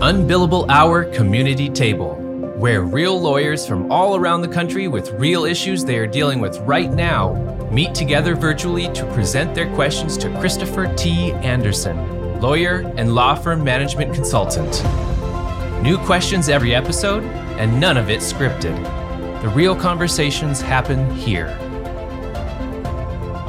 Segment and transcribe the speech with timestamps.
[0.00, 2.14] Unbillable Hour Community Table,
[2.56, 6.56] where real lawyers from all around the country with real issues they are dealing with
[6.58, 7.34] right now
[7.72, 11.32] meet together virtually to present their questions to Christopher T.
[11.32, 14.84] Anderson, lawyer and law firm management consultant.
[15.82, 17.24] New questions every episode,
[17.58, 18.80] and none of it scripted.
[19.42, 21.48] The real conversations happen here.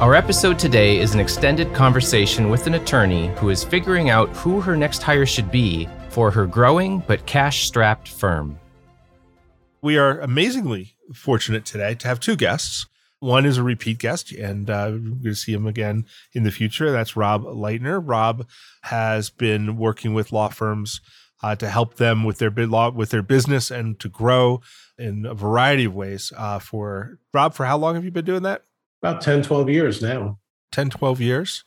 [0.00, 4.60] Our episode today is an extended conversation with an attorney who is figuring out who
[4.60, 8.58] her next hire should be for her growing but cash strapped firm.
[9.80, 12.86] We are amazingly fortunate today to have two guests.
[13.20, 16.50] One is a repeat guest, and uh, we're going to see him again in the
[16.50, 16.90] future.
[16.90, 18.00] That's Rob Leitner.
[18.02, 18.46] Rob
[18.82, 21.00] has been working with law firms
[21.42, 24.60] uh, to help them with their bid law, with their business, and to grow
[24.98, 26.32] in a variety of ways.
[26.36, 28.64] Uh, for Rob, for how long have you been doing that?
[29.02, 30.38] About 10, 12 years now.
[30.72, 31.64] 10, 12 years.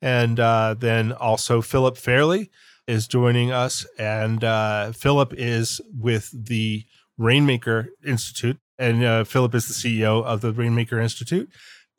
[0.00, 2.50] And uh, then also Philip Fairley
[2.86, 3.86] is joining us.
[3.98, 6.84] And uh, Philip is with the
[7.18, 8.58] Rainmaker Institute.
[8.78, 11.48] And uh, Philip is the CEO of the Rainmaker Institute.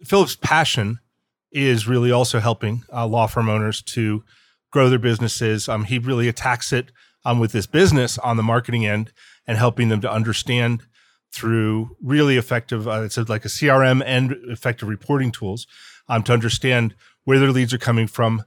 [0.04, 1.00] Philip's passion
[1.52, 4.24] is really also helping uh, law firm owners to
[4.72, 5.70] grow their businesses.
[5.70, 6.92] Um, he really attacks it
[7.26, 9.14] um, with this business on the marketing end
[9.48, 10.84] and helping them to understand
[11.32, 15.66] through really effective, uh, it's like a CRM and effective reporting tools
[16.08, 18.44] um, to understand where their leads are coming from,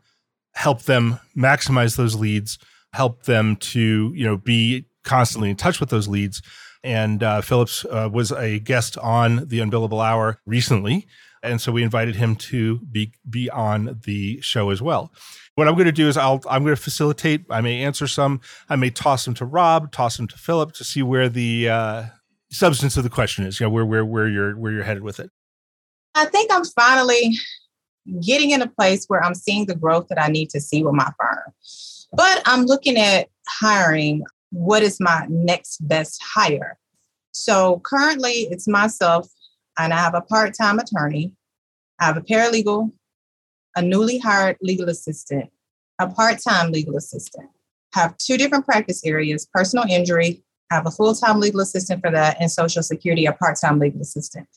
[0.56, 2.58] help them maximize those leads,
[2.92, 6.42] help them to you know be constantly in touch with those leads.
[6.82, 11.06] And uh, Philip's uh, was a guest on the Unbillable Hour recently,
[11.42, 15.12] and so we invited him to be be on the show as well.
[15.56, 17.44] What I'm going to do is I'll I'm going to facilitate.
[17.50, 18.40] I may answer some.
[18.68, 22.04] I may toss them to Rob, toss them to Philip to see where the uh,
[22.50, 23.60] substance of the question is.
[23.60, 25.30] You know where where where you're where you're headed with it.
[26.14, 27.36] I think I'm finally
[28.20, 30.94] getting in a place where I'm seeing the growth that I need to see with
[30.94, 31.52] my firm.
[32.12, 34.24] But I'm looking at hiring.
[34.50, 36.78] What is my next best hire?
[37.32, 39.28] So currently it's myself,
[39.78, 41.32] and I have a part time attorney,
[42.00, 42.92] I have a paralegal,
[43.74, 45.50] a newly hired legal assistant,
[45.98, 47.50] a part time legal assistant.
[47.94, 50.42] I have two different practice areas personal injury.
[50.70, 53.78] I have a full time legal assistant for that, and Social Security, a part time
[53.78, 54.48] legal assistant.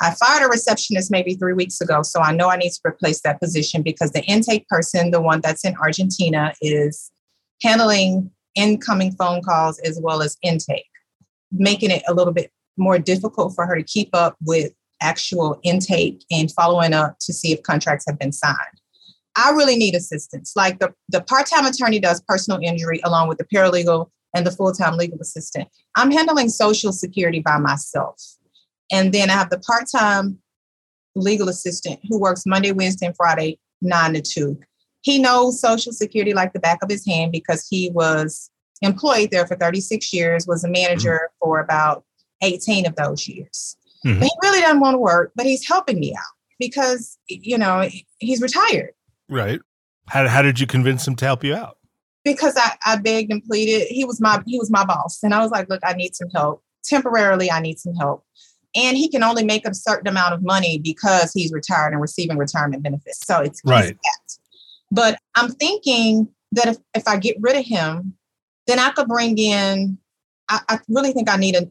[0.00, 3.20] I fired a receptionist maybe three weeks ago, so I know I need to replace
[3.22, 7.10] that position because the intake person, the one that's in Argentina, is
[7.62, 10.86] handling incoming phone calls as well as intake,
[11.50, 16.24] making it a little bit more difficult for her to keep up with actual intake
[16.30, 18.56] and following up to see if contracts have been signed.
[19.36, 20.52] I really need assistance.
[20.56, 24.96] Like the, the part-time attorney does personal injury along with the paralegal and the full-time
[24.96, 25.68] legal assistant.
[25.96, 28.20] I'm handling social security by myself.
[28.90, 30.38] And then I have the part-time
[31.14, 34.58] legal assistant who works Monday, Wednesday, and Friday, nine to two.
[35.02, 38.50] He knows social security like the back of his hand because he was
[38.82, 41.46] employed there for 36 years, was a manager mm-hmm.
[41.46, 42.04] for about
[42.42, 43.76] 18 of those years.
[44.04, 44.22] Mm-hmm.
[44.22, 47.88] He really doesn't want to work, but he's helping me out because, you know,
[48.18, 48.90] he's retired.
[49.28, 49.60] Right.
[50.08, 51.78] How, how did you convince him to help you out?
[52.24, 53.88] Because I, I begged and pleaded.
[53.88, 55.22] He was my he was my boss.
[55.22, 56.62] And I was like, look, I need some help.
[56.84, 58.24] Temporarily, I need some help.
[58.78, 62.38] And he can only make a certain amount of money because he's retired and receiving
[62.38, 63.26] retirement benefits.
[63.26, 63.96] So it's right.
[64.02, 64.38] That.
[64.90, 68.14] But I'm thinking that if, if I get rid of him,
[68.68, 69.98] then I could bring in
[70.48, 71.66] I, I really think I need a,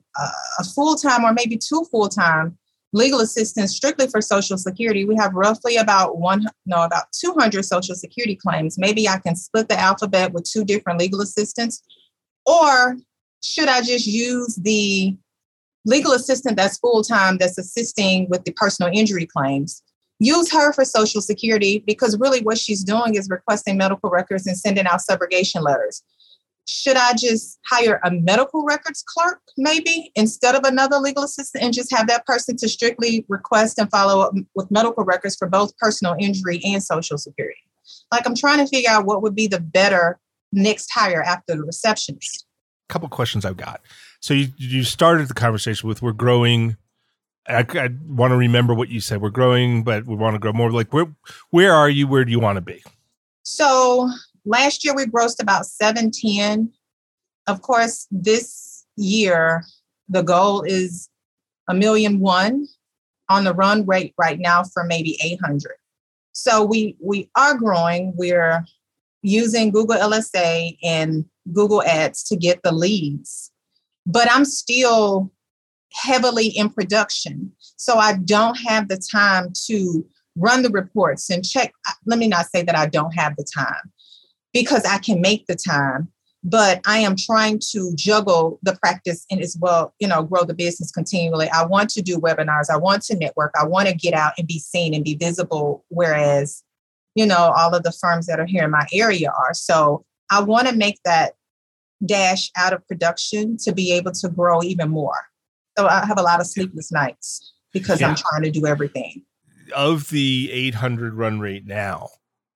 [0.59, 2.57] a full time or maybe two full time
[2.93, 5.05] legal assistants strictly for Social Security.
[5.05, 8.77] We have roughly about one, no, about 200 Social Security claims.
[8.77, 11.83] Maybe I can split the alphabet with two different legal assistants.
[12.45, 12.97] Or
[13.43, 15.17] should I just use the
[15.87, 19.81] legal assistant that's full time that's assisting with the personal injury claims?
[20.19, 24.57] Use her for Social Security because really what she's doing is requesting medical records and
[24.57, 26.03] sending out subrogation letters
[26.67, 31.73] should I just hire a medical records clerk maybe instead of another legal assistant and
[31.73, 35.75] just have that person to strictly request and follow up with medical records for both
[35.77, 37.59] personal injury and social security?
[38.11, 40.19] Like I'm trying to figure out what would be the better
[40.51, 42.45] next hire after the receptionist.
[42.89, 43.81] A couple questions I've got.
[44.19, 46.77] So you you started the conversation with we're growing.
[47.47, 49.21] I, I want to remember what you said.
[49.21, 50.71] We're growing, but we want to grow more.
[50.71, 51.13] Like where
[51.51, 52.07] where are you?
[52.07, 52.83] Where do you want to be?
[53.43, 54.09] So
[54.45, 56.71] last year we grossed about 710.
[57.47, 59.63] Of course, this year
[60.09, 61.09] the goal is
[61.69, 62.67] a million one
[63.29, 65.73] on the run rate right now for maybe 800.
[66.31, 68.13] So we we are growing.
[68.15, 68.65] We're
[69.21, 73.51] using Google LSA and Google Ads to get the leads.
[74.07, 75.31] But I'm still
[75.93, 77.51] heavily in production.
[77.75, 80.03] So I don't have the time to
[80.35, 81.73] run the reports and check.
[82.05, 83.91] Let me not say that I don't have the time
[84.53, 86.11] because I can make the time.
[86.43, 90.53] but I am trying to juggle the practice and as well, you know, grow the
[90.53, 91.49] business continually.
[91.49, 92.69] I want to do webinars.
[92.71, 93.53] I want to network.
[93.59, 95.83] I want to get out and be seen and be visible.
[95.89, 96.63] Whereas,
[97.15, 99.53] you know, all of the firms that are here in my area are.
[99.53, 101.33] So I want to make that
[102.05, 105.25] dash out of production to be able to grow even more.
[105.77, 108.09] So I have a lot of sleepless nights because yeah.
[108.09, 109.23] I'm trying to do everything.
[109.75, 112.09] Of the 800 run rate now,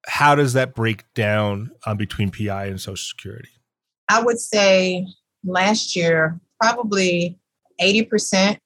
[0.07, 3.49] how does that break down um, between PI and Social Security?
[4.09, 5.07] I would say
[5.43, 7.39] last year, probably
[7.81, 8.57] 80%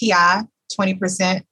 [0.00, 0.42] PI,
[0.78, 1.42] 20%,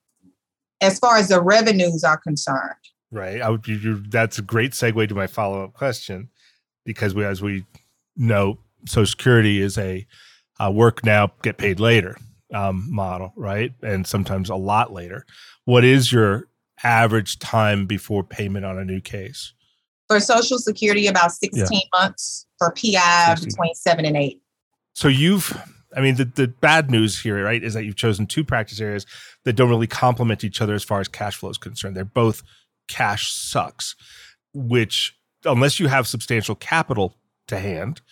[0.80, 2.74] as far as the revenues are concerned.
[3.10, 3.42] Right.
[3.42, 6.30] I would, you, that's a great segue to my follow up question
[6.84, 7.64] because we, as we
[8.16, 10.06] know, Social Security is a
[10.58, 12.16] uh, work now, get paid later
[12.54, 13.72] um, model, right?
[13.82, 15.26] And sometimes a lot later.
[15.64, 16.48] What is your
[16.82, 19.54] average time before payment on a new case?
[20.08, 21.78] For Social Security, about 16 yeah.
[21.98, 22.46] months.
[22.58, 23.48] For PI, 16.
[23.48, 24.40] between seven and eight.
[24.94, 25.58] So you've,
[25.96, 29.06] I mean, the, the bad news here, right, is that you've chosen two practice areas
[29.44, 31.96] that don't really complement each other as far as cash flow is concerned.
[31.96, 32.42] They're both
[32.88, 33.96] cash sucks,
[34.52, 37.16] which, unless you have substantial capital
[37.48, 38.02] to hand,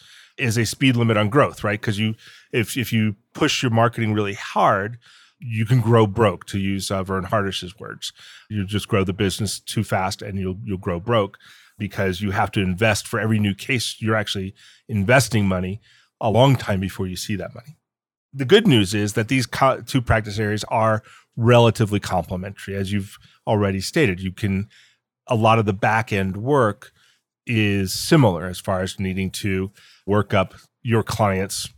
[0.41, 1.81] is a speed limit on growth, right?
[1.81, 2.15] Because you,
[2.53, 4.99] if if you push your marketing really hard,
[5.39, 8.13] you can grow broke, to use uh, Verne Harnish's words.
[8.49, 11.39] You just grow the business too fast, and you'll you'll grow broke
[11.79, 13.97] because you have to invest for every new case.
[14.01, 14.55] You're actually
[14.89, 15.81] investing money
[16.21, 17.79] a long time before you see that money.
[18.33, 21.03] The good news is that these co- two practice areas are
[21.37, 23.17] relatively complementary, as you've
[23.47, 24.21] already stated.
[24.21, 24.69] You can
[25.27, 26.93] a lot of the back end work
[27.47, 29.71] is similar as far as needing to
[30.07, 31.69] work up your client's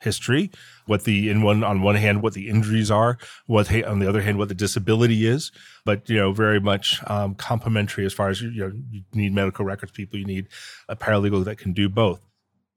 [0.00, 0.50] history,
[0.86, 4.22] what the in one on one hand what the injuries are, what on the other
[4.22, 5.50] hand what the disability is,
[5.84, 9.64] but you know very much um, complementary as far as you know you need medical
[9.64, 10.48] records people, you need
[10.88, 12.20] a paralegal that can do both.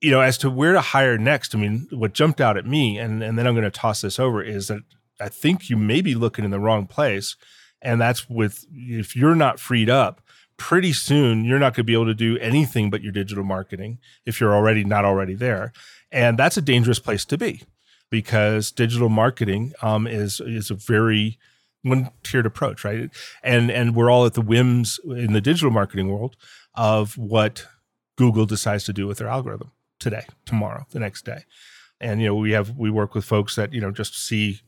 [0.02, 2.98] You know, as to where to hire next, I mean, what jumped out at me,
[2.98, 4.82] and and then I'm going to toss this over is that
[5.20, 7.36] I think you may be looking in the wrong place,
[7.82, 10.22] and that's with if you're not freed up
[10.62, 13.98] pretty soon you're not going to be able to do anything but your digital marketing
[14.28, 15.74] if you're already not already there.
[16.12, 17.63] And that's a dangerous place to be
[18.12, 21.40] because digital marketing um, is is a very
[21.81, 23.10] one tiered approach right?
[23.42, 26.38] And and we're all at the whims in the digital marketing world
[26.75, 27.66] of what
[28.16, 31.46] google decides to do with their algorithm today tomorrow the next day.
[32.00, 34.60] And you know we have we work with folks that you know just see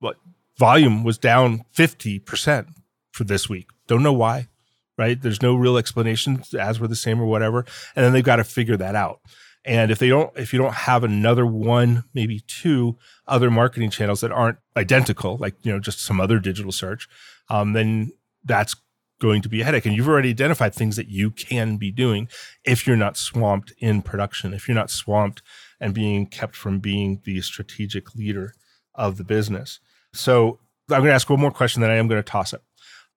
[0.00, 0.16] what
[0.58, 2.66] volume was down 50%
[3.12, 3.68] for this week.
[3.86, 4.48] Don't know why
[4.98, 5.20] right?
[5.20, 6.42] There's no real explanation.
[6.58, 7.64] As were the same or whatever,
[7.96, 9.20] and then they've got to figure that out.
[9.64, 12.96] And if they don't, if you don't have another one, maybe two
[13.26, 17.08] other marketing channels that aren't identical, like you know, just some other digital search,
[17.48, 18.12] um, then
[18.44, 18.74] that's
[19.20, 19.86] going to be a headache.
[19.86, 22.28] And you've already identified things that you can be doing
[22.64, 25.42] if you're not swamped in production, if you're not swamped
[25.80, 28.54] and being kept from being the strategic leader
[28.94, 29.80] of the business.
[30.12, 30.60] So
[30.90, 32.62] I'm going to ask one more question that I am going to toss it.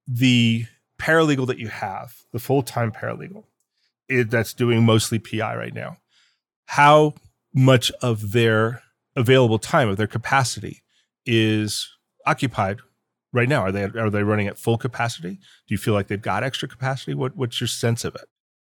[0.08, 0.66] The
[1.02, 3.46] paralegal that you have, the full time paralegal
[4.08, 5.98] it, that's doing mostly PI right now,
[6.66, 7.16] how
[7.54, 8.84] much of their
[9.16, 10.84] available time, of their capacity,
[11.26, 11.90] is
[12.26, 12.80] occupied
[13.34, 13.62] right now?
[13.62, 15.36] Are they are they running at full capacity?
[15.36, 17.14] Do you feel like they've got extra capacity?
[17.14, 18.28] What what's your sense of it?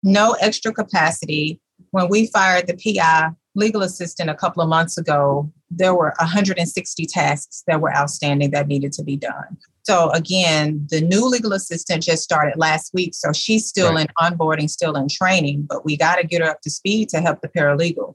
[0.03, 1.61] No extra capacity.
[1.91, 7.07] When we fired the PI legal assistant a couple of months ago, there were 160
[7.07, 9.57] tasks that were outstanding that needed to be done.
[9.83, 13.15] So again, the new legal assistant just started last week.
[13.15, 14.09] So she's still right.
[14.09, 17.21] in onboarding, still in training, but we got to get her up to speed to
[17.21, 18.15] help the paralegal.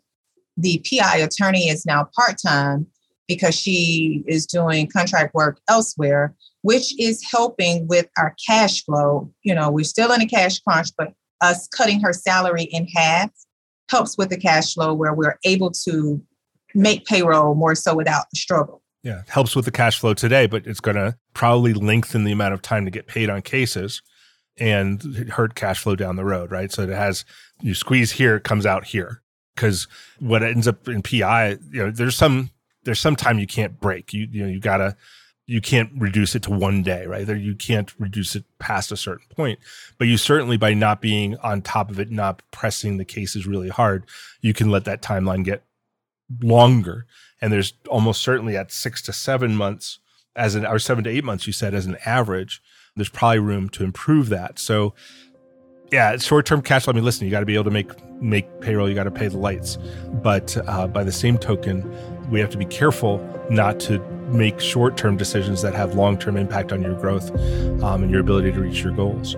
[0.58, 2.88] The PI attorney is now part time
[3.28, 9.32] because she is doing contract work elsewhere, which is helping with our cash flow.
[9.44, 13.32] You know, we're still in a cash crunch, but us cutting her salary in half
[13.92, 16.22] helps with the cash flow where we're able to
[16.74, 18.82] make payroll more so without the struggle.
[19.04, 22.54] Yeah, helps with the cash flow today, but it's going to probably lengthen the amount
[22.54, 24.02] of time to get paid on cases
[24.58, 26.72] and hurt cash flow down the road, right?
[26.72, 27.26] So it has
[27.62, 29.22] you squeeze here, it comes out here.
[29.56, 29.88] Because
[30.20, 32.52] what ends up in PI, you know, there's some
[32.84, 34.14] there's some time you can't break.
[34.14, 34.96] You you know you gotta
[35.52, 37.28] you can't reduce it to one day, right?
[37.28, 39.60] There you can't reduce it past a certain point.
[39.98, 43.68] But you certainly by not being on top of it, not pressing the cases really
[43.68, 44.06] hard,
[44.40, 45.64] you can let that timeline get
[46.42, 47.06] longer
[47.42, 50.00] and there's almost certainly at six to seven months
[50.38, 52.62] as an or seven to eight months you said as an average
[52.96, 54.94] there's probably room to improve that so
[55.92, 57.92] yeah short-term cash flow i mean listen you got to be able to make
[58.22, 59.78] make payroll you got to pay the lights
[60.24, 61.84] but uh, by the same token
[62.30, 64.00] we have to be careful not to
[64.32, 67.32] make short-term decisions that have long-term impact on your growth
[67.84, 69.36] um, and your ability to reach your goals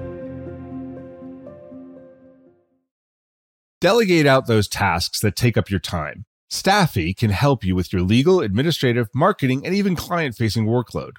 [3.83, 6.23] Delegate out those tasks that take up your time.
[6.49, 11.15] Stafi can help you with your legal, administrative, marketing, and even client facing workload.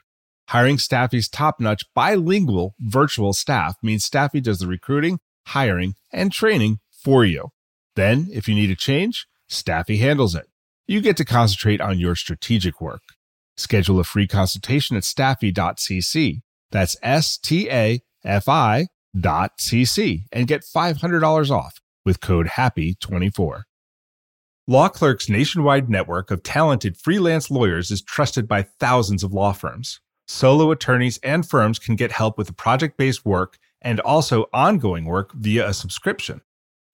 [0.48, 6.78] Hiring Stafi's top notch bilingual virtual staff means Stafi does the recruiting, hiring, and training
[6.90, 7.50] for you.
[7.96, 10.46] Then, if you need a change, Stafi handles it.
[10.86, 13.02] You get to concentrate on your strategic work.
[13.56, 16.40] Schedule a free consultation at stafi.cc.
[16.70, 23.62] That's S T A F I dot cc and get $500 off with code HAPPY24.
[24.66, 30.00] Law Clerk's nationwide network of talented freelance lawyers is trusted by thousands of law firms.
[30.26, 35.32] Solo attorneys and firms can get help with project based work and also ongoing work
[35.34, 36.40] via a subscription.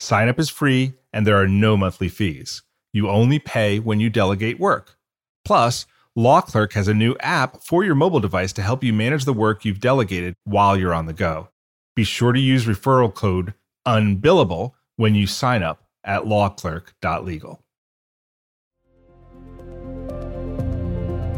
[0.01, 2.63] Sign up is free and there are no monthly fees.
[2.93, 4.97] You only pay when you delegate work.
[5.45, 5.87] Plus,
[6.17, 9.33] Law Clerk has a new app for your mobile device to help you manage the
[9.33, 11.51] work you've delegated while you're on the go.
[11.95, 13.55] Be sure to use referral code
[13.87, 17.63] UNBILLABLE when you sign up at lawclerk.legal.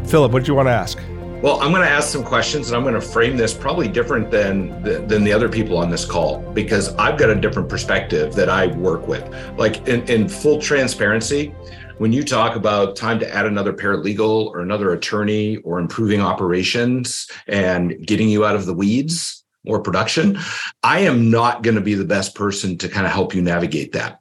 [0.07, 0.97] Philip, what do you want to ask?
[1.43, 4.31] Well, I'm going to ask some questions and I'm going to frame this probably different
[4.31, 8.49] than than the other people on this call because I've got a different perspective that
[8.49, 9.29] I work with.
[9.57, 11.53] Like in, in full transparency,
[11.97, 17.27] when you talk about time to add another paralegal or another attorney or improving operations
[17.47, 20.37] and getting you out of the weeds or production,
[20.81, 23.91] I am not going to be the best person to kind of help you navigate
[23.93, 24.19] that.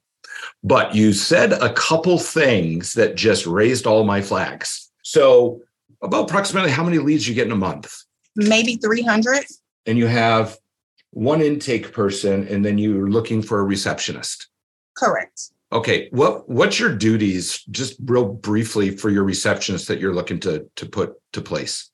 [0.62, 4.90] But you said a couple things that just raised all my flags.
[5.02, 5.60] So
[6.02, 7.94] about approximately how many leads you get in a month?
[8.36, 9.44] Maybe 300.
[9.86, 10.56] And you have
[11.10, 14.48] one intake person, and then you're looking for a receptionist.
[14.96, 15.50] Correct.
[15.72, 16.08] Okay.
[16.10, 20.86] What what's your duties, just real briefly, for your receptionist that you're looking to to
[20.86, 21.90] put to place?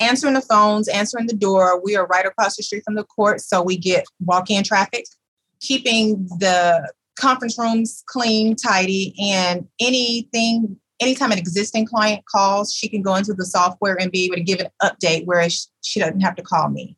[0.00, 1.80] Answering the phones, answering the door.
[1.82, 5.04] We are right across the street from the court, so we get walk-in traffic.
[5.60, 13.02] Keeping the conference rooms clean, tidy, and anything anytime an existing client calls, she can
[13.02, 16.36] go into the software and be able to give an update, whereas she doesn't have
[16.36, 16.96] to call me.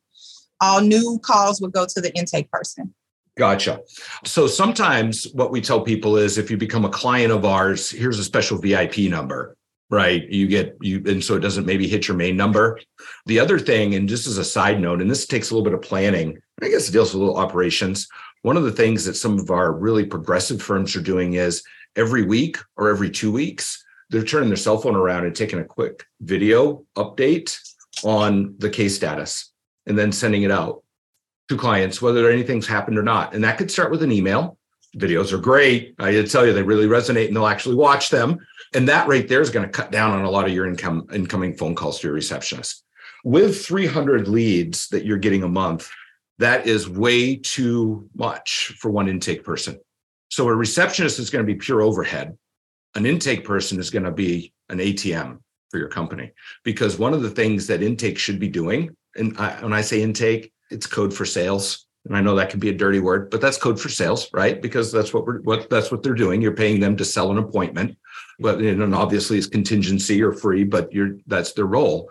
[0.61, 2.93] All new calls would go to the intake person.
[3.37, 3.81] Gotcha.
[4.23, 8.17] So sometimes what we tell people is if you become a client of ours, here's
[8.17, 9.57] a special VIP number,
[9.89, 10.23] right?
[10.29, 12.79] You get you, and so it doesn't maybe hit your main number.
[13.25, 15.73] The other thing, and just as a side note, and this takes a little bit
[15.73, 18.07] of planning, I guess it deals with a little operations.
[18.43, 21.61] One of the things that some of our really progressive firms are doing is
[21.97, 25.65] every week or every two weeks, they're turning their cell phone around and taking a
[25.65, 27.57] quick video update
[28.05, 29.51] on the case status
[29.87, 30.84] and then sending it out
[31.49, 33.33] to clients, whether anything's happened or not.
[33.33, 34.57] And that could start with an email.
[34.97, 35.93] Videos are great.
[35.99, 38.37] I tell you, they really resonate and they'll actually watch them.
[38.73, 41.07] And that right there is going to cut down on a lot of your income
[41.13, 42.83] incoming phone calls to your receptionist.
[43.23, 45.89] With 300 leads that you're getting a month,
[46.39, 49.79] that is way too much for one intake person.
[50.29, 52.37] So a receptionist is going to be pure overhead
[52.95, 56.31] an intake person is going to be an ATM for your company
[56.63, 60.01] because one of the things that intake should be doing, and I, when I say
[60.01, 61.85] intake, it's code for sales.
[62.05, 64.61] And I know that can be a dirty word, but that's code for sales, right?
[64.61, 66.41] Because that's what we're what that's what they're doing.
[66.41, 67.97] You're paying them to sell an appointment,
[68.39, 72.09] but and obviously it's contingency or free, but you're that's their role.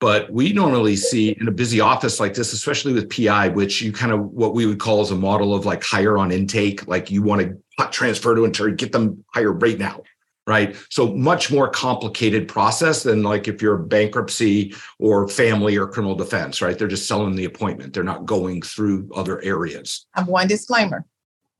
[0.00, 3.92] But we normally see in a busy office like this, especially with PI, which you
[3.92, 7.10] kind of what we would call as a model of like hire on intake, like
[7.10, 10.02] you want to transfer to attorney, get them hired right now
[10.50, 10.74] right?
[10.90, 16.60] So much more complicated process than like if you're bankruptcy or family or criminal defense,
[16.60, 16.76] right?
[16.76, 17.94] They're just selling the appointment.
[17.94, 20.06] They're not going through other areas.
[20.16, 21.06] I have one disclaimer.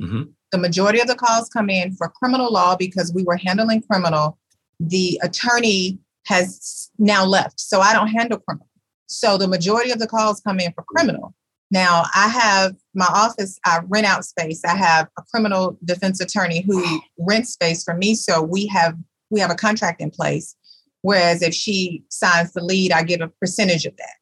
[0.02, 0.22] Mm-hmm.
[0.50, 4.38] The majority of the calls come in for criminal law because we were handling criminal.
[4.80, 8.66] The attorney has now left, so I don't handle criminal.
[9.06, 11.32] So the majority of the calls come in for criminal.
[11.70, 14.64] Now, I have my office, I rent out space.
[14.64, 18.14] I have a criminal defense attorney who rents space for me.
[18.14, 18.96] So we have
[19.30, 20.56] we have a contract in place.
[21.02, 24.14] Whereas if she signs the lead, I get a percentage of that.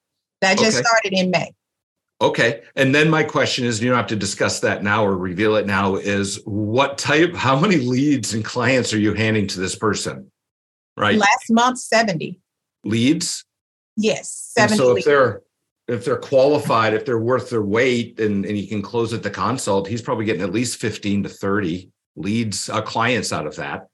[0.42, 0.84] That just okay.
[0.84, 1.52] started in May.
[2.20, 2.62] Okay.
[2.76, 5.66] And then my question is you don't have to discuss that now or reveal it
[5.66, 10.30] now is what type, how many leads and clients are you handing to this person?
[10.96, 11.16] Right.
[11.16, 12.40] Last month, 70.
[12.84, 13.44] Leads?
[13.96, 14.52] Yes.
[14.56, 15.42] 70 and so if they're
[15.88, 19.30] if they're qualified, if they're worth their weight and, and he can close at the
[19.30, 23.88] consult, he's probably getting at least 15 to 30 leads, uh, clients out of that.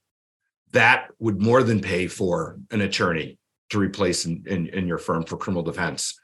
[0.73, 3.39] That would more than pay for an attorney
[3.71, 6.19] to replace in, in, in your firm for criminal defense.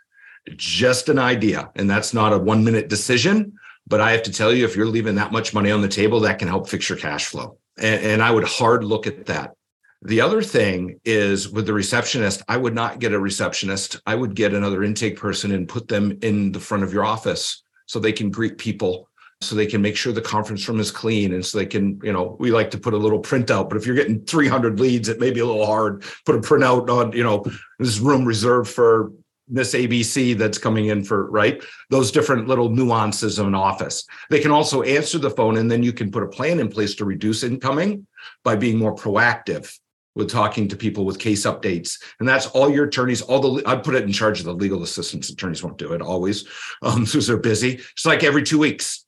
[0.57, 1.71] Just an idea.
[1.77, 3.53] And that's not a one minute decision.
[3.87, 6.21] But I have to tell you, if you're leaving that much money on the table,
[6.21, 7.59] that can help fix your cash flow.
[7.79, 9.53] And, and I would hard look at that.
[10.03, 14.01] The other thing is with the receptionist, I would not get a receptionist.
[14.07, 17.63] I would get another intake person and put them in the front of your office
[17.87, 19.11] so they can greet people
[19.43, 22.13] so they can make sure the conference room is clean and so they can you
[22.13, 25.19] know we like to put a little printout but if you're getting 300 leads it
[25.19, 26.05] may be a little hard.
[26.27, 27.45] Put a printout on you know
[27.79, 29.13] this room reserved for
[29.49, 31.63] miss abc that's coming in for right?
[31.89, 34.05] Those different little nuances of an office.
[34.29, 36.95] They can also answer the phone and then you can put a plan in place
[36.97, 38.07] to reduce incoming
[38.45, 39.75] by being more proactive
[40.21, 43.75] with talking to people with case updates and that's all your attorneys all the i
[43.75, 46.47] put it in charge of the legal assistants attorneys won't do it always
[46.83, 49.05] um because they're busy it's like every two weeks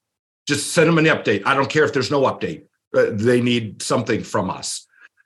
[0.47, 1.43] just send them an update.
[1.45, 2.65] I don't care if there's no update.
[2.95, 4.85] Uh, they need something from us.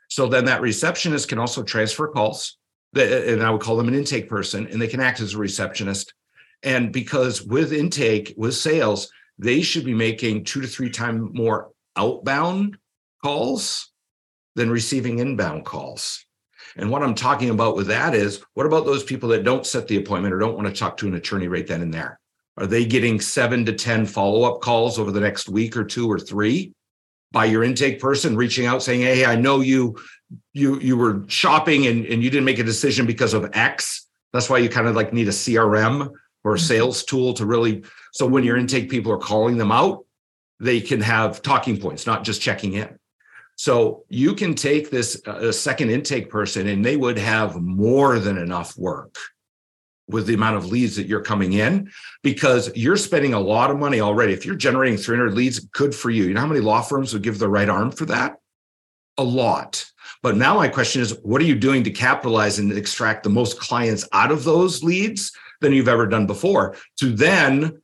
[0.10, 2.58] So then that receptionist can also transfer calls,
[2.96, 6.14] and I would call them an intake person, and they can act as a receptionist.
[6.64, 11.72] And because with intake, with sales, they should be making two to three times more
[11.96, 12.78] outbound
[13.22, 13.92] calls
[14.58, 16.26] than receiving inbound calls.
[16.76, 19.88] And what I'm talking about with that is what about those people that don't set
[19.88, 22.20] the appointment or don't want to talk to an attorney right then and there?
[22.58, 26.12] Are they getting seven to 10 follow up calls over the next week or two
[26.12, 26.74] or three
[27.32, 29.96] by your intake person reaching out saying, Hey, I know you,
[30.54, 34.08] you, you were shopping and, and you didn't make a decision because of X.
[34.34, 36.12] That's why you kind of like need a CRM
[36.44, 36.66] or a mm-hmm.
[36.66, 37.84] sales tool to really.
[38.12, 40.06] So when your intake people are calling them out,
[40.60, 42.98] they can have talking points, not just checking in.
[43.58, 48.38] So you can take this uh, second intake person and they would have more than
[48.38, 49.18] enough work
[50.08, 51.92] with the amount of leads that you're coming in
[52.24, 54.32] because you're spending a lot of money already.
[54.32, 56.26] If you're generating 300 leads, good for you.
[56.26, 58.38] You know how many law firms would give the right arm for that?
[59.18, 59.86] A lot.
[60.22, 63.60] But now my question is, what are you doing to capitalize and extract the most
[63.60, 67.82] clients out of those leads than you've ever done before to then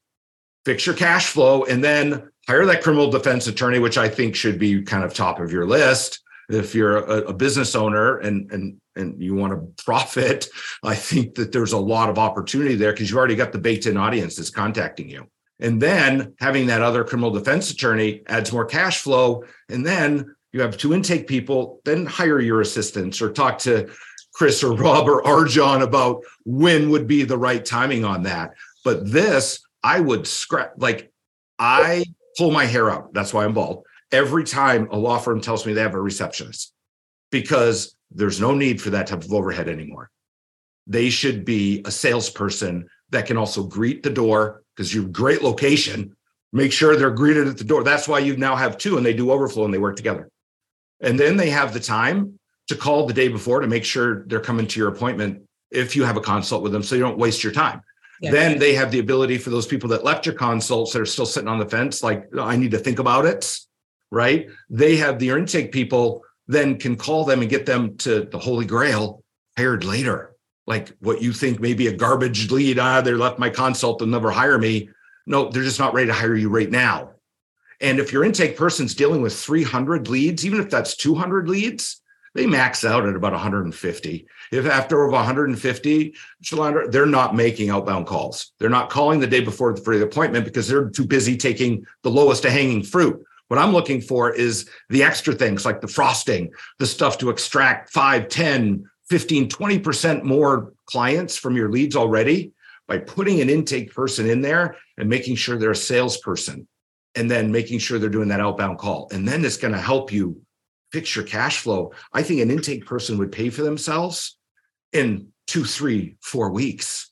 [0.65, 4.59] fix your cash flow and then hire that criminal defense attorney, which I think should
[4.59, 8.79] be kind of top of your list if you're a, a business owner and and
[8.95, 10.47] and you want to profit,
[10.83, 13.87] I think that there's a lot of opportunity there because you've already got the baked
[13.87, 15.27] in audience that's contacting you.
[15.59, 19.45] And then having that other criminal defense attorney adds more cash flow.
[19.69, 23.89] And then you have two intake people, then hire your assistants or talk to
[24.33, 28.53] Chris or Rob or Arjon about when would be the right timing on that.
[28.83, 31.11] But this, I would scrap, like,
[31.57, 32.03] I
[32.37, 33.13] pull my hair out.
[33.13, 33.85] That's why I'm bald.
[34.11, 36.73] Every time a law firm tells me they have a receptionist,
[37.31, 40.11] because there's no need for that type of overhead anymore.
[40.85, 46.15] They should be a salesperson that can also greet the door because you're great location.
[46.51, 47.83] Make sure they're greeted at the door.
[47.83, 50.29] That's why you now have two and they do overflow and they work together.
[51.01, 54.39] And then they have the time to call the day before to make sure they're
[54.39, 57.43] coming to your appointment if you have a consult with them so you don't waste
[57.43, 57.81] your time.
[58.21, 61.25] Then they have the ability for those people that left your consults that are still
[61.25, 63.59] sitting on the fence, like, I need to think about it,
[64.11, 64.47] right?
[64.69, 68.65] They have the intake people then can call them and get them to the Holy
[68.65, 69.23] Grail
[69.57, 70.35] hired later.
[70.65, 74.07] Like what you think may be a garbage lead, ah, they left my consult, they'll
[74.07, 74.89] never hire me.
[75.25, 77.11] No, they're just not ready to hire you right now.
[77.81, 82.01] And if your intake person's dealing with 300 leads, even if that's 200 leads,
[82.33, 84.27] they max out at about 150.
[84.51, 86.15] If after over 150,
[86.89, 88.51] they're not making outbound calls.
[88.59, 92.09] They're not calling the day before for the appointment because they're too busy taking the
[92.09, 93.23] lowest hanging fruit.
[93.49, 97.91] What I'm looking for is the extra things like the frosting, the stuff to extract
[97.91, 102.51] 5, 10, 15, 20% more clients from your leads already
[102.87, 106.67] by putting an intake person in there and making sure they're a salesperson
[107.15, 109.07] and then making sure they're doing that outbound call.
[109.11, 110.41] And then it's going to help you
[110.93, 111.93] your cash flow.
[112.13, 114.37] I think an intake person would pay for themselves
[114.91, 117.11] in two, three, four weeks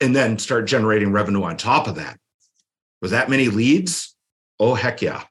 [0.00, 2.18] and then start generating revenue on top of that.
[3.00, 4.16] With that many leads?
[4.58, 5.24] Oh, heck yeah.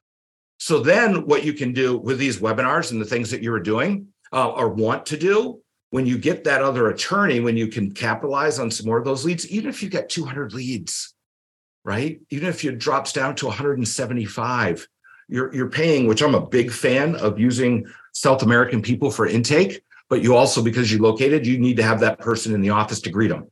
[0.58, 4.08] So then what you can do with these webinars and the things that you're doing
[4.32, 8.58] uh, or want to do when you get that other attorney, when you can capitalize
[8.58, 11.14] on some more of those leads, even if you get 200 leads,
[11.84, 12.20] right?
[12.30, 14.88] Even if it drops down to 175,
[15.28, 19.82] you're, you're paying, which I'm a big fan of using South American people for intake,
[20.08, 23.00] but you also, because you located, you need to have that person in the office
[23.02, 23.50] to greet them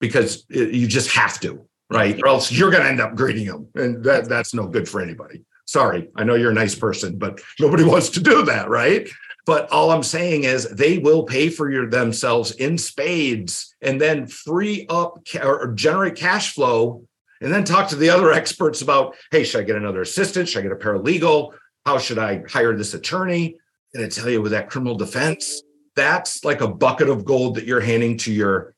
[0.00, 2.20] because you just have to, right?
[2.20, 3.68] Or else you're going to end up greeting them.
[3.74, 5.44] And that, that's no good for anybody.
[5.64, 9.08] Sorry, I know you're a nice person, but nobody wants to do that, right?
[9.46, 14.26] But all I'm saying is they will pay for your themselves in spades and then
[14.26, 17.06] free up or generate cash flow
[17.40, 20.48] and then talk to the other experts about, hey, should I get another assistant?
[20.48, 21.52] Should I get a paralegal?
[21.84, 23.56] How should I hire this attorney?
[23.94, 25.62] And I tell you, with that criminal defense,
[25.94, 28.74] that's like a bucket of gold that you're handing to your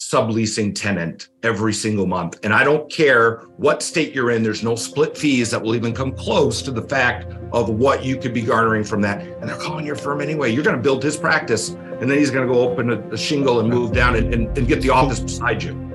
[0.00, 2.38] subleasing tenant every single month.
[2.42, 5.94] And I don't care what state you're in, there's no split fees that will even
[5.94, 9.20] come close to the fact of what you could be garnering from that.
[9.20, 10.50] And they're calling your firm anyway.
[10.50, 13.16] You're going to build his practice, and then he's going to go open a, a
[13.16, 15.91] shingle and move down and, and, and get the office beside you.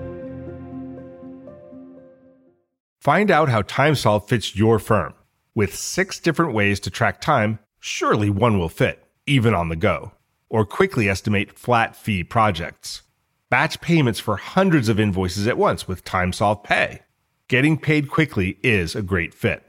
[3.08, 5.13] Find out how TimeSolve fits your firm.
[5.56, 10.12] With six different ways to track time, surely one will fit, even on the go.
[10.50, 13.04] Or quickly estimate flat fee projects.
[13.50, 17.00] Batch payments for hundreds of invoices at once with TimeSolve Pay.
[17.48, 19.65] Getting paid quickly is a great fit.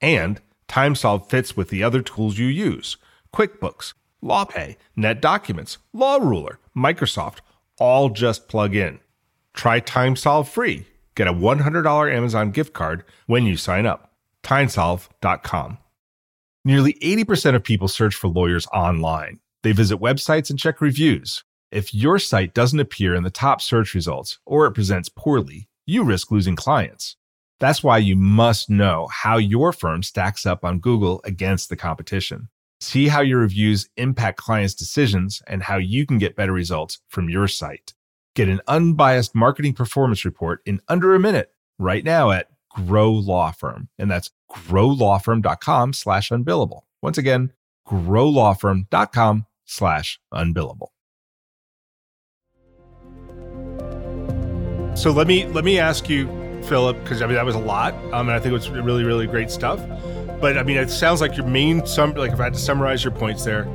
[0.00, 2.98] And TimeSolve fits with the other tools you use
[3.34, 7.38] QuickBooks, LawPay, NetDocuments, LawRuler, Microsoft,
[7.80, 9.00] all just plug in.
[9.54, 10.86] Try TimeSolve free.
[11.16, 14.12] Get a $100 Amazon gift card when you sign up.
[14.44, 15.78] TimeSolve.com.
[16.64, 19.40] Nearly 80% of people search for lawyers online.
[19.62, 21.42] They visit websites and check reviews.
[21.72, 26.04] If your site doesn't appear in the top search results or it presents poorly, you
[26.04, 27.16] risk losing clients.
[27.58, 32.48] That's why you must know how your firm stacks up on Google against the competition.
[32.80, 37.30] See how your reviews impact clients' decisions and how you can get better results from
[37.30, 37.94] your site.
[38.36, 43.50] Get an unbiased marketing performance report in under a minute right now at Grow Law
[43.50, 43.88] Firm.
[43.98, 46.82] And that's growlawfirm.com slash unbillable.
[47.00, 47.50] Once again,
[47.88, 50.88] growlawfirm.com slash unbillable.
[54.98, 56.26] So let me let me ask you,
[56.64, 57.94] Philip, because I mean that was a lot.
[58.12, 59.80] Um, and I think it was really really great stuff.
[60.42, 63.02] But I mean, it sounds like your main sum, like if I had to summarize
[63.02, 63.66] your points there,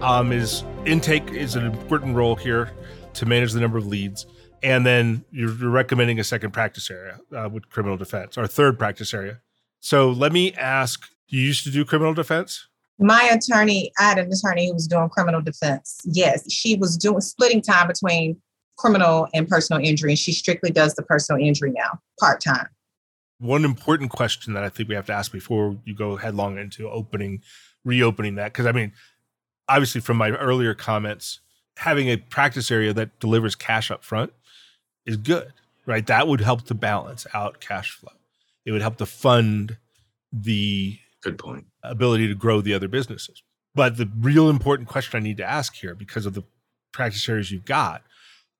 [0.00, 2.72] um, is intake is an important role here
[3.14, 4.26] to manage the number of leads,
[4.62, 8.78] and then you're, you're recommending a second practice area uh, with criminal defense or third
[8.78, 9.40] practice area.
[9.80, 12.66] So let me ask: You used to do criminal defense?
[12.98, 16.00] My attorney, I had an attorney who was doing criminal defense.
[16.04, 18.36] Yes, she was doing splitting time between
[18.76, 22.66] criminal and personal injury, and she strictly does the personal injury now, part time.
[23.38, 26.90] One important question that I think we have to ask before you go headlong into
[26.90, 27.42] opening,
[27.84, 28.92] reopening that, because I mean,
[29.66, 31.40] obviously from my earlier comments,
[31.76, 34.32] having a practice area that delivers cash up front
[35.06, 35.52] is good,
[35.86, 36.06] right?
[36.06, 38.12] That would help to balance out cash flow.
[38.64, 39.78] It would help to fund
[40.32, 41.66] the Good point.
[41.82, 43.42] ability to grow the other businesses.
[43.74, 46.42] But the real important question I need to ask here, because of the
[46.92, 48.02] practice areas you've got,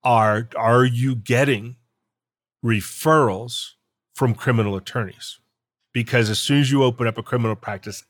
[0.03, 1.77] are are you getting
[2.65, 3.73] referrals
[4.15, 5.39] from criminal attorneys?
[5.93, 8.05] Because as soon as you open up a criminal practice,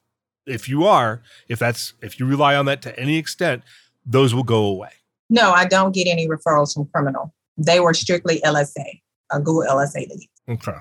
[0.46, 3.62] if you are, if that's if you rely on that to any extent,
[4.04, 4.90] those will go away.
[5.28, 7.32] No, I don't get any referrals from criminal.
[7.56, 10.28] They were strictly LSA, a Google LSA lead.
[10.48, 10.78] Okay.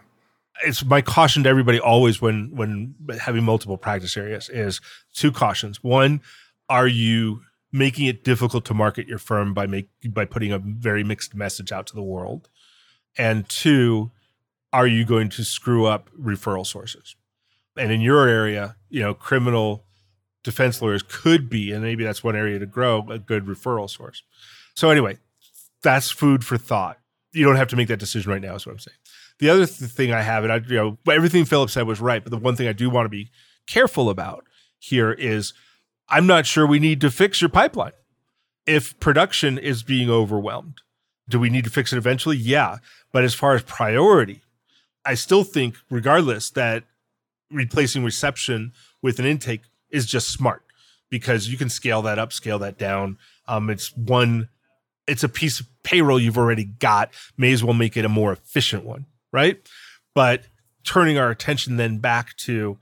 [0.65, 4.81] It's my caution to everybody always when when having multiple practice areas is
[5.13, 5.81] two cautions.
[5.83, 6.21] One,
[6.67, 11.03] are you making it difficult to market your firm by make by putting a very
[11.03, 12.49] mixed message out to the world?
[13.17, 14.11] And two,
[14.73, 17.15] are you going to screw up referral sources?
[17.77, 19.85] And in your area, you know, criminal
[20.43, 24.23] defense lawyers could be, and maybe that's one area to grow, a good referral source.
[24.75, 25.17] So anyway,
[25.81, 26.99] that's food for thought.
[27.31, 28.97] You don't have to make that decision right now, is what I'm saying.
[29.39, 32.23] The other th- thing I have, and I, you know, everything Philip said was right,
[32.23, 33.29] but the one thing I do want to be
[33.67, 34.45] careful about
[34.79, 35.53] here is
[36.09, 37.91] I'm not sure we need to fix your pipeline.
[38.65, 40.81] If production is being overwhelmed,
[41.27, 42.37] do we need to fix it eventually?
[42.37, 42.77] Yeah.
[43.11, 44.41] But as far as priority,
[45.05, 46.83] I still think, regardless, that
[47.51, 50.63] replacing reception with an intake is just smart
[51.09, 53.17] because you can scale that up, scale that down.
[53.47, 54.49] Um, it's one,
[55.07, 57.11] it's a piece of payroll you've already got.
[57.37, 59.59] May as well make it a more efficient one, right?
[60.13, 60.43] But
[60.83, 62.77] turning our attention then back to,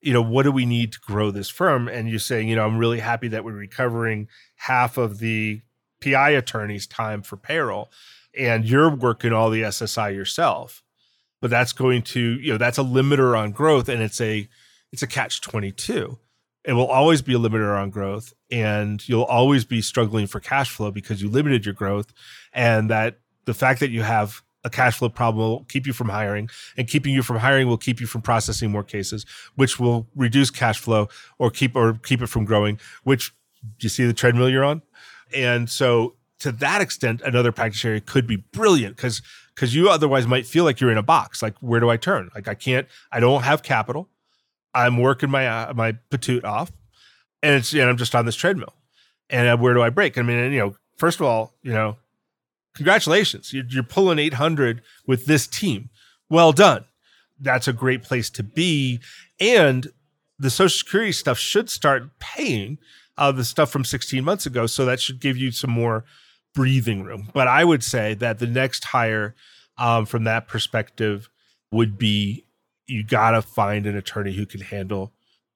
[0.00, 1.88] you know, what do we need to grow this firm?
[1.88, 5.62] And you're saying, you know, I'm really happy that we're recovering half of the
[6.02, 7.90] PI attorney's time for payroll
[8.36, 10.82] and you're working all the SSI yourself.
[11.40, 14.48] But that's going to, you know, that's a limiter on growth and it's a
[14.90, 16.18] it's a catch 22.
[16.68, 20.68] It will always be a limiter on growth and you'll always be struggling for cash
[20.68, 22.12] flow because you limited your growth
[22.52, 26.10] and that the fact that you have a cash flow problem will keep you from
[26.10, 30.08] hiring and keeping you from hiring will keep you from processing more cases which will
[30.14, 33.32] reduce cash flow or keep or keep it from growing which
[33.80, 34.82] you see the treadmill you're on?
[35.34, 39.22] And so to that extent another practice area could be brilliant because
[39.54, 42.28] because you otherwise might feel like you're in a box like where do i turn?
[42.34, 44.10] Like i can't i don't have capital
[44.78, 46.70] i'm working my uh, my patoot off
[47.42, 48.74] and it's and i'm just on this treadmill.
[49.30, 50.16] And uh, where do i break?
[50.16, 51.96] I mean you know first of all you know
[52.78, 53.52] congratulations.
[53.52, 55.90] You're, you're pulling 800 with this team.
[56.30, 56.84] Well done.
[57.40, 59.00] That's a great place to be.
[59.40, 59.88] And
[60.38, 62.78] the social security stuff should start paying
[63.16, 66.04] uh, the stuff from 16 months ago so that should give you some more
[66.54, 67.28] breathing room.
[67.34, 69.34] But i would say that the next hire
[69.76, 71.28] um, from that perspective
[71.70, 72.44] would be
[72.88, 75.12] you got to find an attorney who can handle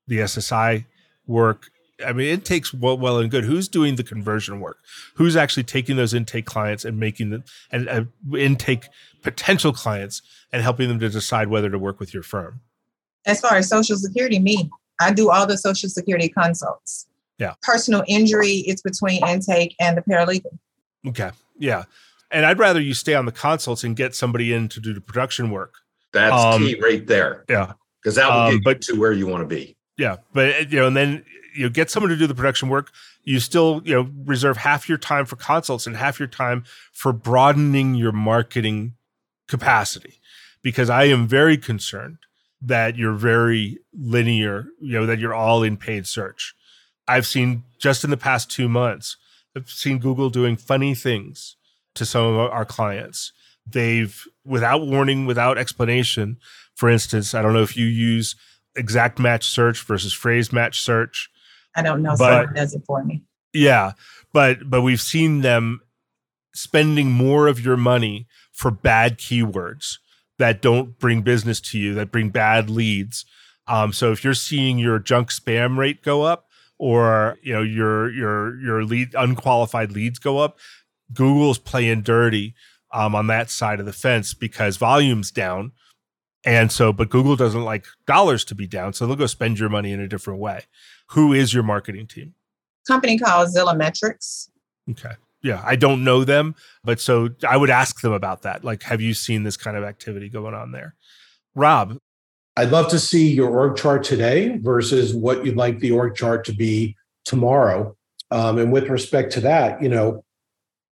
[0.07, 0.85] the ssi
[1.27, 1.71] work
[2.05, 3.45] I mean, intake's well, well and good.
[3.45, 4.79] Who's doing the conversion work?
[5.14, 8.05] Who's actually taking those intake clients and making them and uh,
[8.37, 8.88] intake
[9.23, 12.61] potential clients and helping them to decide whether to work with your firm?
[13.25, 17.07] As far as Social Security, me, I do all the Social Security consults.
[17.38, 17.55] Yeah.
[17.62, 20.59] Personal injury is between intake and the paralegal.
[21.07, 21.31] Okay.
[21.59, 21.85] Yeah.
[22.31, 25.01] And I'd rather you stay on the consults and get somebody in to do the
[25.01, 25.75] production work.
[26.12, 27.44] That's Um, key right there.
[27.48, 27.72] Yeah.
[28.03, 29.77] Because that will Um, get but- you to where you want to be.
[29.96, 30.16] Yeah.
[30.33, 32.90] But, you know, and then you know, get someone to do the production work.
[33.25, 37.12] You still, you know, reserve half your time for consults and half your time for
[37.12, 38.94] broadening your marketing
[39.48, 40.18] capacity.
[40.62, 42.18] Because I am very concerned
[42.62, 46.55] that you're very linear, you know, that you're all in paid search.
[47.07, 49.16] I've seen just in the past two months,
[49.55, 51.57] I've seen Google doing funny things
[51.94, 53.33] to some of our clients.
[53.66, 56.38] They've, without warning, without explanation,
[56.74, 58.35] for instance, I don't know if you use
[58.74, 61.28] exact match search versus phrase match search.
[61.76, 62.14] I don't know.
[62.18, 63.22] But- Someone does it for me.
[63.52, 63.92] Yeah,
[64.33, 65.81] but but we've seen them
[66.55, 69.98] spending more of your money for bad keywords
[70.38, 73.24] that don't bring business to you, that bring bad leads.
[73.66, 76.46] Um, so if you're seeing your junk spam rate go up,
[76.78, 80.59] or you know your your your lead unqualified leads go up,
[81.12, 82.55] Google's playing dirty
[82.92, 85.72] um, on that side of the fence because volume's down,
[86.44, 89.68] and so but Google doesn't like dollars to be down, so they'll go spend your
[89.68, 90.64] money in a different way.
[91.11, 92.35] Who is your marketing team?
[92.87, 94.48] Company called Zillametrics.
[94.90, 95.12] Okay.
[95.42, 98.64] Yeah, I don't know them, but so I would ask them about that.
[98.64, 100.94] Like, have you seen this kind of activity going on there?
[101.55, 101.98] Rob,
[102.57, 106.44] I'd love to see your org chart today versus what you'd like the org chart
[106.46, 107.96] to be tomorrow.
[108.31, 110.24] Um, and with respect to that, you know,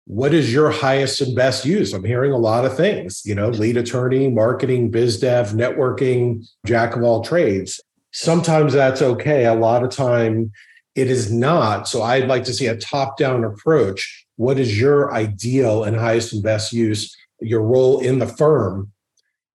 [0.06, 1.92] what is your highest and best use?
[1.92, 6.94] I'm hearing a lot of things, you know, lead attorney, marketing, biz dev, networking, jack
[6.94, 7.80] of all trades.
[8.12, 9.46] Sometimes that's okay.
[9.46, 10.52] A lot of time
[10.94, 11.88] it is not.
[11.88, 14.26] So I'd like to see a top down approach.
[14.36, 18.92] What is your ideal and highest and best use, your role in the firm?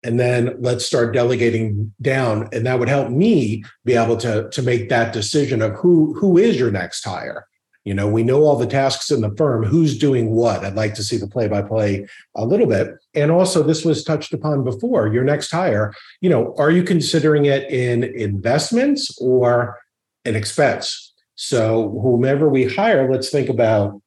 [0.04, 4.62] and then let's start delegating down and that would help me be able to to
[4.62, 7.46] make that decision of who who is your next hire
[7.86, 10.64] you know we know all the tasks in the firm who's doing what?
[10.64, 12.90] I'd like to see the play by play a little bit.
[13.14, 15.94] And also this was touched upon before your next hire.
[16.22, 19.78] You know are you considering it in investments or
[20.26, 21.14] an expense?
[21.36, 24.02] So whomever we hire let's think about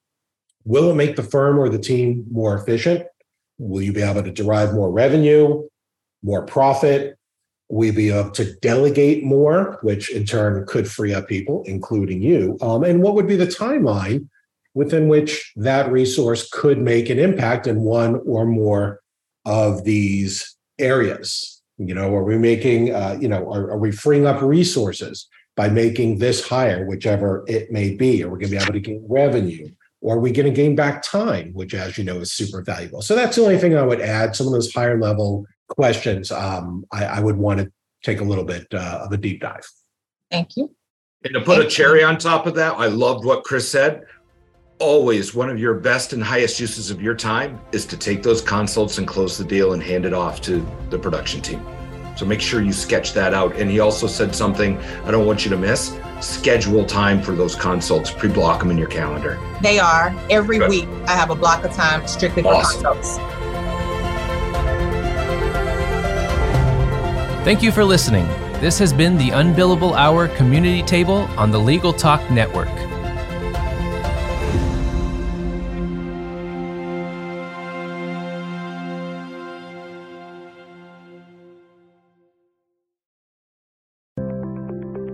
[0.65, 3.05] will it make the firm or the team more efficient?
[3.57, 5.63] Will you be able to derive more revenue
[6.23, 7.17] more profit.
[7.69, 12.57] We be able to delegate more, which in turn could free up people, including you.
[12.61, 14.27] Um, and what would be the timeline
[14.73, 18.99] within which that resource could make an impact in one or more
[19.45, 21.61] of these areas?
[21.77, 25.69] You know, are we making, uh, you know, are, are we freeing up resources by
[25.69, 28.23] making this higher, whichever it may be?
[28.23, 29.69] Are we going to be able to gain revenue?
[30.01, 33.01] Or are we going to gain back time, which, as you know, is super valuable?
[33.01, 34.35] So that's the only thing I would add.
[34.35, 37.71] Some of those higher level questions, um, I, I, would want to
[38.03, 39.67] take a little bit uh, of a deep dive.
[40.29, 40.73] Thank you.
[41.23, 44.03] And to put a cherry on top of that, I loved what Chris said.
[44.79, 48.41] Always one of your best and highest uses of your time is to take those
[48.41, 51.65] consults and close the deal and hand it off to the production team.
[52.15, 53.55] So make sure you sketch that out.
[53.55, 55.97] And he also said something I don't want you to miss.
[56.19, 59.39] Schedule time for those consults, pre block them in your calendar.
[59.61, 60.69] They are every Good.
[60.69, 60.87] week.
[61.07, 63.17] I have a block of time strictly for consults.
[67.43, 68.25] Thank you for listening.
[68.61, 72.69] This has been the Unbillable Hour Community Table on the Legal Talk Network.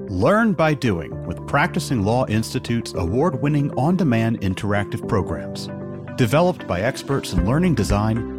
[0.08, 5.68] Learn by doing with Practicing Law Institute's award winning on demand interactive programs.
[6.15, 8.38] Developed by experts in learning design,